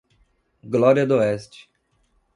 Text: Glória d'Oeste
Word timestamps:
Glória 0.63 1.05
d'Oeste 1.05 1.69